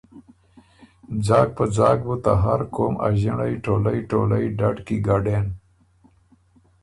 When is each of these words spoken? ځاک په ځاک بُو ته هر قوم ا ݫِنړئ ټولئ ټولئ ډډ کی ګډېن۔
ځاک 1.25 1.49
په 1.57 1.63
ځاک 1.77 1.99
بُو 2.07 2.15
ته 2.25 2.31
هر 2.43 2.61
قوم 2.75 2.93
ا 3.07 3.07
ݫِنړئ 3.19 3.53
ټولئ 3.65 3.99
ټولئ 4.09 4.45
ډډ 4.57 4.77
کی 4.87 4.97
ګډېن۔ 5.07 5.45